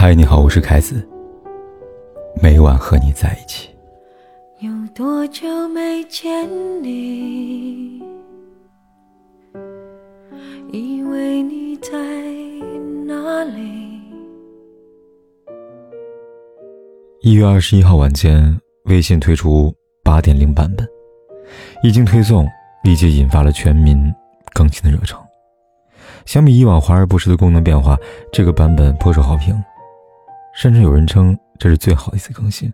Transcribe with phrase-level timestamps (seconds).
[0.00, 1.04] 嗨，你好，我是凯子。
[2.40, 3.68] 每晚和你在一起。
[4.60, 6.48] 有多久没见
[6.80, 8.00] 你？
[10.70, 11.90] 以为你在
[13.08, 14.00] 哪里？
[17.20, 19.74] 一月二十一号晚间，微信推出
[20.04, 20.86] 八点零版本，
[21.82, 22.46] 一经推送，
[22.84, 24.14] 立即引发了全民
[24.54, 25.20] 更新的热潮。
[26.24, 27.98] 相比以往华而不实的功能变化，
[28.30, 29.60] 这个版本颇受好评。
[30.58, 32.68] 甚至有人称这是最好一次更新，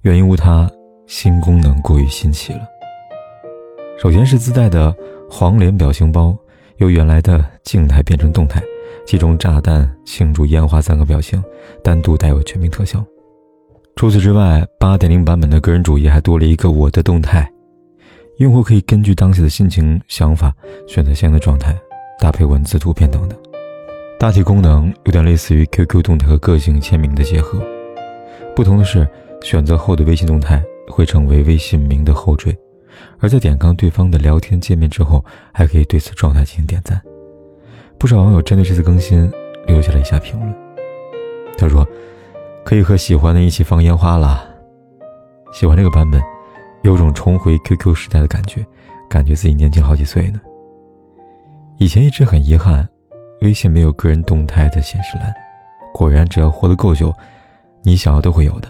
[0.00, 0.66] 原因无他，
[1.06, 2.60] 新功能过于新奇了。
[3.98, 4.96] 首先是自带的
[5.28, 6.34] 黄脸表情包，
[6.78, 8.62] 由原来的静态变成动态，
[9.06, 11.44] 其中炸弹、庆祝、烟花三个表情
[11.84, 13.04] 单独带有全屏特效。
[13.94, 17.46] 除此之外，八点零版本的个人主页还多了一个我的动态，
[18.38, 20.50] 用户可以根据当下的心情、想法
[20.88, 21.78] 选择相应的状态，
[22.18, 23.38] 搭配文字、图片等等。
[24.20, 27.58] 大体功能有点类似于 QQ 动态和个性签名的结合，
[28.54, 29.08] 不同的是，
[29.40, 32.54] 选择后的微信动态会成为微信名的后缀，
[33.18, 37.00] 而在点开对方的聊天界面之后，还可以对此状态进行点赞。
[37.96, 39.32] 不少网友针对这次更新
[39.66, 40.54] 留下了一下评论
[41.56, 41.88] ：“他说，
[42.62, 44.46] 可以和喜欢的一起放烟花了，
[45.50, 46.20] 喜欢这个版本，
[46.82, 48.62] 有种重回 QQ 时代的感觉，
[49.08, 50.38] 感觉自己年轻好几岁呢。
[51.78, 52.86] 以前一直很遗憾。”
[53.40, 55.32] 微信没有个人动态的显示栏，
[55.94, 57.12] 果然只要活得够久，
[57.82, 58.68] 你想要都会有的。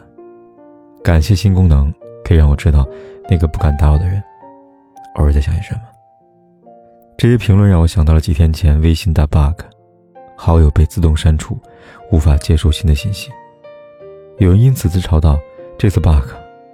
[1.03, 1.93] 感谢新功能，
[2.25, 2.87] 可以让我知道
[3.29, 4.23] 那个不敢打扰的人
[5.17, 5.81] 偶尔在想些什么。
[7.19, 9.61] 这些评论让我想到了几天前微信大 bug，
[10.37, 11.59] 好友被自动删除，
[12.12, 13.31] 无法接收新的信息。
[14.39, 15.39] 有人因此自嘲道
[15.77, 16.25] ：“这次 bug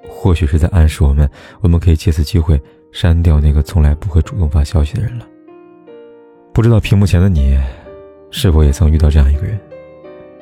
[0.08, 1.28] 或许是在暗示我们，
[1.62, 2.60] 我们可以借此机会
[2.92, 5.26] 删掉那个从来不会主动发消息的人了。”
[6.52, 7.58] 不知道屏幕前的你。
[8.30, 9.58] 是否也曾遇到这样一个人，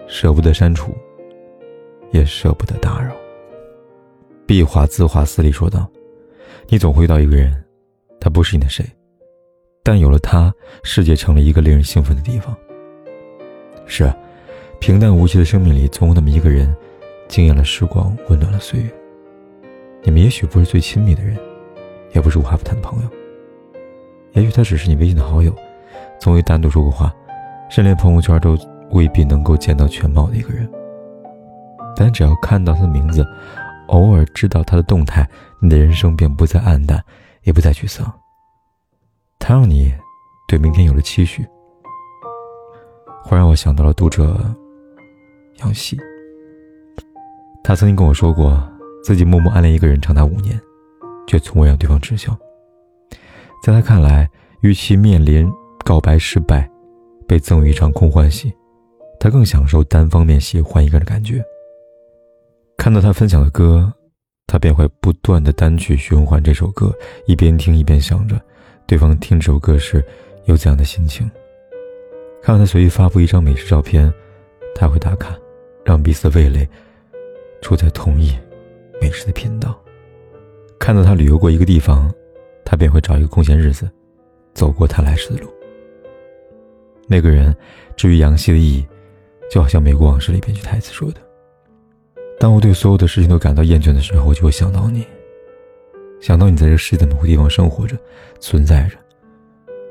[0.06, 0.92] 舍不得删除，
[2.10, 3.14] 也舍不得打扰？
[4.46, 5.88] 壁画自画肆里说道
[6.68, 7.64] ：“你总会遇到一个人，
[8.20, 8.84] 他不是你的谁，
[9.82, 10.52] 但有了他，
[10.82, 12.56] 世界成了一个令人兴奋的地方。”
[13.86, 14.16] 是啊，
[14.80, 16.74] 平淡无奇的生命里，总有那么一个人，
[17.28, 18.90] 惊艳了时光，温暖了岁月。
[20.02, 21.38] 你们也许不是最亲密的人，
[22.12, 23.08] 也不是无话不谈的朋友，
[24.32, 25.54] 也许他只是你微信的好友，
[26.20, 27.14] 从未单独说过话。
[27.74, 28.56] 甚至连朋友圈都
[28.92, 30.70] 未必能够见到全貌的一个人，
[31.96, 33.26] 但只要看到他的名字，
[33.88, 35.28] 偶尔知道他的动态，
[35.60, 37.04] 你的人生便不再黯淡，
[37.42, 38.06] 也不再沮丧。
[39.40, 39.92] 他让你
[40.46, 41.44] 对明天有了期许，
[43.24, 44.38] 忽然我想到了读者
[45.58, 45.98] 杨希，
[47.64, 48.56] 他曾经跟我说过，
[49.02, 50.56] 自己默默暗恋一个人长达五年，
[51.26, 52.38] 却从未让对方知晓。
[53.64, 54.30] 在他看来，
[54.60, 55.52] 与其面临
[55.84, 56.70] 告白失败，
[57.26, 58.52] 被赠予一场空欢喜，
[59.18, 61.42] 他更享受单方面喜欢一个人的感觉。
[62.76, 63.92] 看到他分享的歌，
[64.46, 66.92] 他便会不断的单曲循环这首歌，
[67.26, 68.40] 一边听一边想着
[68.86, 70.04] 对方听这首歌时
[70.44, 71.30] 有怎样的心情。
[72.42, 74.12] 看到他随意发布一张美食照片，
[74.74, 75.34] 他会打卡，
[75.84, 76.68] 让彼此的味蕾
[77.62, 78.36] 处在同一
[79.00, 79.74] 美食的频道。
[80.78, 82.12] 看到他旅游过一个地方，
[82.64, 83.88] 他便会找一个空闲日子，
[84.52, 85.48] 走过他来时的路。
[87.06, 87.54] 那个人，
[87.96, 88.86] 至于杨希的意义，
[89.50, 91.20] 就好像《美国往事》里编剧台词说的
[92.40, 95.06] ：“当我对所有的事情都感到厌倦的时候，我就会想到你，
[96.20, 97.96] 想到你在这世界的某个地方生活着、
[98.40, 98.96] 存在着，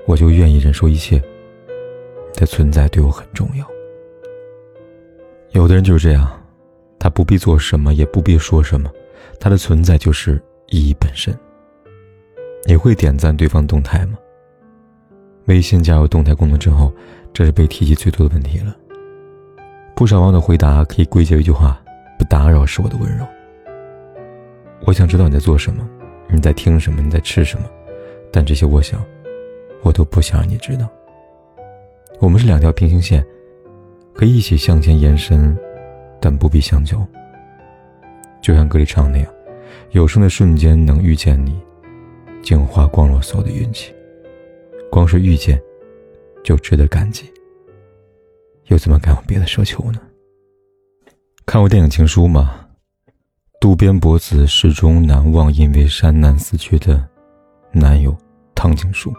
[0.06, 1.22] 我就愿意忍受一切。
[2.34, 3.66] 你的存在对我很重要。
[5.51, 6.28] 有的人就是这样，
[6.97, 8.91] 他不必做什么，也不必说什么，
[9.40, 11.31] 他的存在就是意义本身。
[12.66, 14.18] 你会点赞对方动态吗？”
[15.46, 16.92] 微信加入动态功能之后，
[17.34, 18.76] 这是被提及最多的问题了。
[19.96, 21.81] 不少网友的回答可以归结一句话
[22.18, 23.26] ：“不打扰是我的温柔。”
[24.86, 25.88] 我想知道你在做什么，
[26.30, 27.66] 你在听什么，你在吃什么，
[28.31, 29.04] 但这些我想，
[29.81, 30.90] 我都不想让你知道。
[32.20, 33.24] 我们是两条平行线，
[34.13, 35.57] 可以一起向前延伸，
[36.19, 37.06] 但不必相交。
[38.42, 39.28] 就像歌里唱那样
[39.92, 41.57] ：“有生的瞬间能遇见你，
[42.42, 43.94] 竟花光了所有的运气。”
[44.94, 45.60] 光是遇见，
[46.44, 47.25] 就值得感激。
[48.68, 50.00] 又怎么敢有别的奢求呢？
[51.48, 52.68] 看过电影《情书》吗？
[53.60, 57.04] 渡边博子始终难忘因为山难死去的
[57.72, 58.16] 男友
[58.54, 59.12] 汤景树，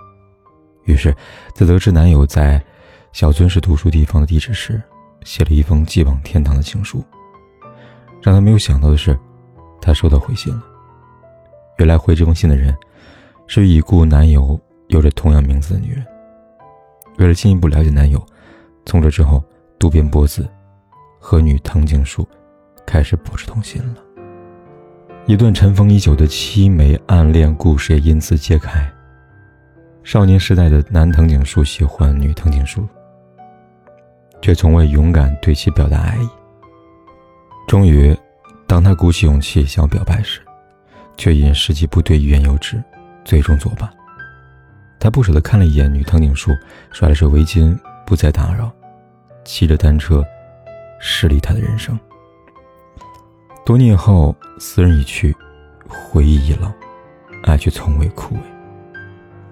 [0.84, 1.12] 于是，
[1.56, 2.64] 在得知男友在
[3.12, 4.80] 小樽市读书地方的地址时，
[5.24, 7.02] 写了一封寄往天堂的情书。
[8.22, 9.18] 让他没有想到的是，
[9.80, 10.62] 他收到回信了。
[11.78, 12.72] 原来回这封信的人，
[13.48, 14.56] 是已故男友。
[14.88, 16.04] 有着同样名字的女人，
[17.18, 18.24] 为了进一步了解男友，
[18.84, 19.42] 从这之后，
[19.78, 20.48] 渡边博子
[21.18, 22.26] 和女藤井树
[22.86, 24.00] 开始不知同心了。
[25.26, 28.86] 一段尘封已久的凄美暗恋故事也因此揭开。
[30.02, 32.86] 少年时代的男藤井树喜欢女藤井树，
[34.42, 36.28] 却从未勇敢对其表达爱意。
[37.66, 38.14] 终于，
[38.66, 40.40] 当他鼓起勇气想表白时，
[41.16, 42.82] 却因时机不对、欲言又止，
[43.24, 43.90] 最终作罢。
[44.98, 46.50] 他不舍得看了一眼女藤井树，
[46.90, 48.70] 甩了甩围巾，不再打扰，
[49.44, 50.24] 骑着单车
[50.98, 51.98] 驶离他的人生。
[53.66, 55.34] 多年以后，斯人已去，
[55.86, 56.72] 回忆已老，
[57.44, 58.40] 爱却从未枯萎。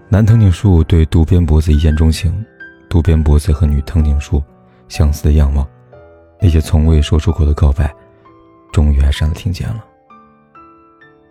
[0.09, 2.45] 男藤井树对渡边博子一见钟情，
[2.89, 4.43] 渡边博子和女藤井树
[4.89, 5.67] 相似的样貌，
[6.41, 7.95] 那些从未说出口的告白，
[8.73, 9.85] 终于还让他听见了。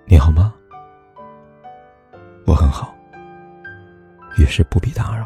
[0.05, 0.53] 你好吗？
[2.45, 2.93] 我很好。
[4.37, 5.25] 于是不必打扰。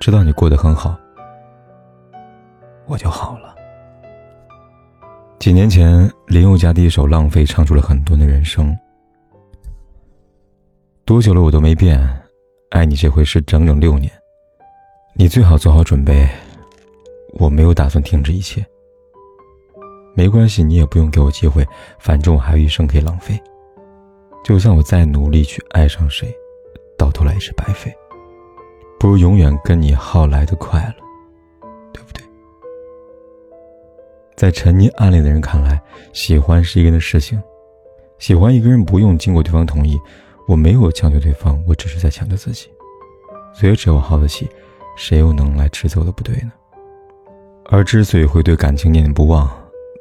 [0.00, 0.98] 知道你过得很好，
[2.86, 3.54] 我就好了。
[5.38, 8.76] 几年前，林宥嘉第一首《浪费》唱出了很多的人生。
[11.04, 11.98] 多久了我都没变，
[12.70, 14.10] 爱你这回是整整六年。
[15.14, 16.28] 你最好做好准备，
[17.34, 18.64] 我没有打算停止一切。
[20.14, 21.66] 没关系，你也不用给我机会，
[21.98, 23.38] 反正我还有一生可以浪费。
[24.44, 26.34] 就算我再努力去爱上谁。
[27.00, 27.90] 到头来也是白费，
[28.98, 30.94] 不如永远跟你耗来的快乐，
[31.94, 32.22] 对不对？
[34.36, 35.80] 在沉溺暗恋的人看来，
[36.12, 37.42] 喜欢是一个人的事情，
[38.18, 39.98] 喜欢一个人不用经过对方同意，
[40.46, 42.68] 我没有强求对方，我只是在强求自己。
[43.54, 44.46] 所以只要我耗得起，
[44.94, 46.52] 谁又能来指责我的不对呢？
[47.70, 49.50] 而之所以会对感情念念不忘，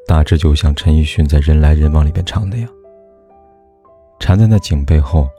[0.05, 2.69] 大致就像陈奕迅在《人来人往》里边唱的那样，
[4.19, 5.29] 缠在那颈背后。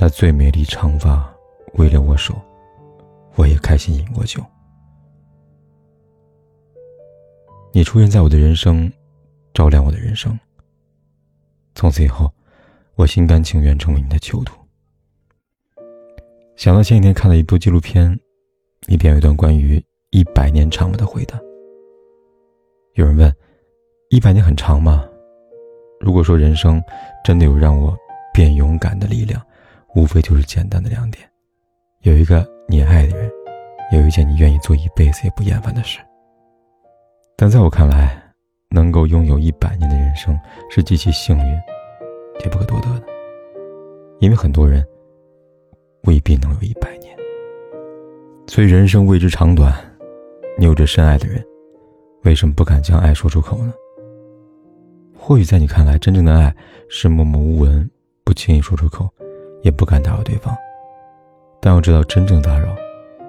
[0.00, 1.28] 那最美丽长发，
[1.74, 2.40] 为了我手，
[3.34, 4.40] 我也开心饮过酒。
[7.72, 8.90] 你出现在我的人生，
[9.52, 10.38] 照亮我的人生。
[11.74, 12.32] 从此以后，
[12.94, 14.56] 我心甘情愿成为你的囚徒。
[16.54, 18.08] 想到前几天看了一部纪录片，
[18.86, 21.36] 里边有一段关于一百年长的回答。
[22.94, 23.34] 有人问：
[24.10, 25.04] 一百年很长吗？
[25.98, 26.80] 如果说人生
[27.24, 27.96] 真的有让我
[28.32, 29.44] 变勇敢的力量。
[29.94, 31.28] 无非就是简单的两点：
[32.02, 33.30] 有一个你爱的人，
[33.92, 35.98] 有一件你愿意做一辈子也不厌烦的事。
[37.36, 38.20] 但在我看来，
[38.70, 40.38] 能够拥有一百年的人生
[40.70, 41.60] 是极其幸运，
[42.44, 43.06] 也不可多得的。
[44.20, 44.84] 因为很多人
[46.02, 47.16] 未必能有一百年。
[48.46, 49.72] 所以人生未知长短，
[50.58, 51.44] 你有着深爱的人，
[52.24, 53.72] 为什么不敢将爱说出口呢？
[55.16, 56.54] 或许在你看来，真正的爱
[56.88, 57.88] 是默默无闻，
[58.24, 59.08] 不轻易说出口。
[59.62, 60.56] 也不敢打扰对方，
[61.60, 62.74] 但要知道，真正打扰，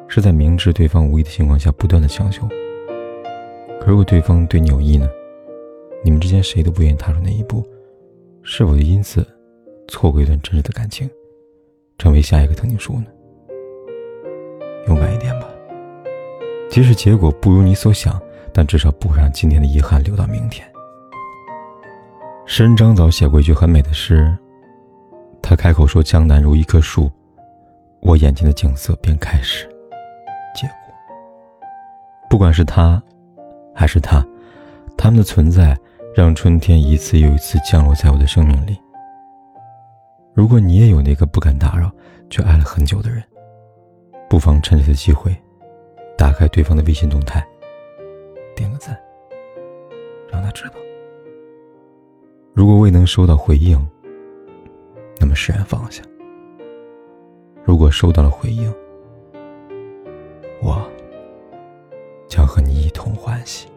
[0.07, 2.47] 是在明知对方无意的情况下不断的强求。
[3.79, 5.09] 可如果对方对你有意呢？
[6.03, 7.61] 你们之间谁都不愿意踏出那一步，
[8.41, 9.25] 是否就因此
[9.87, 11.09] 错过一段真实的感情，
[11.97, 13.05] 成为下一个藤井树呢？
[14.87, 15.47] 勇敢一点吧，
[16.69, 18.17] 即使结果不如你所想，
[18.53, 20.65] 但至少不会让今天的遗憾留到明天。
[22.45, 24.35] 诗人张枣写过一句很美的诗。
[25.49, 27.11] 他开口说：“江南如一棵树，
[28.01, 29.67] 我眼前的景色便开始。”
[30.53, 30.75] 结果，
[32.29, 33.01] 不管是他，
[33.73, 34.23] 还是他，
[34.95, 35.75] 他们的存在
[36.15, 38.79] 让春天一次又一次降落在我的生命里。
[40.35, 41.91] 如果你也有那个不敢打扰
[42.29, 43.23] 却爱了很久的人，
[44.29, 45.35] 不妨趁这次机会，
[46.15, 47.43] 打开对方的微信动态，
[48.55, 48.95] 点个赞，
[50.31, 50.75] 让他知道。
[52.53, 53.83] 如果未能收到回应，
[55.29, 56.01] 我们释然放下。
[57.63, 58.73] 如果收到了回应，
[60.59, 60.81] 我
[62.27, 63.67] 将和你一同欢喜。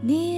[0.00, 0.37] 你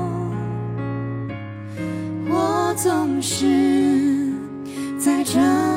[2.83, 3.45] 总是
[4.97, 5.70] 在这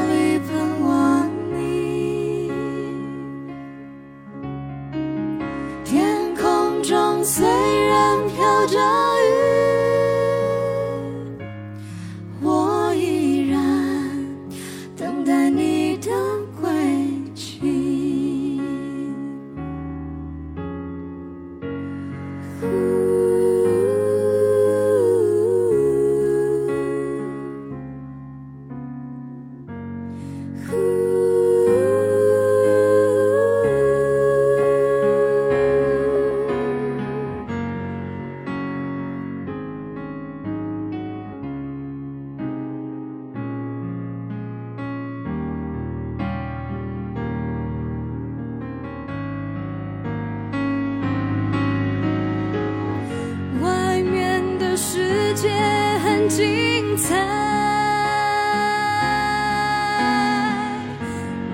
[56.37, 57.15] 精彩，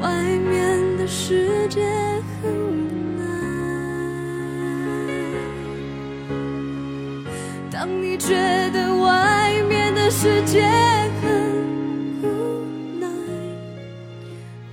[0.00, 1.82] 外面的世界
[2.40, 3.22] 很无奈。
[7.70, 8.34] 当你觉
[8.70, 10.62] 得外面的世界
[11.20, 11.30] 很
[12.22, 12.64] 无
[12.98, 13.06] 奈，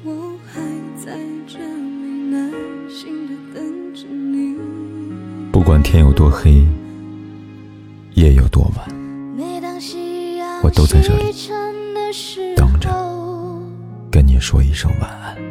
[0.06, 0.62] 我还
[0.96, 2.50] 在这里耐
[2.90, 4.56] 心的等着你。
[5.52, 6.66] 不管天有多黑，
[8.14, 8.88] 夜有多晚，
[10.68, 11.34] 我都在这里
[12.54, 12.90] 等着
[14.12, 15.47] 跟你说一声晚安。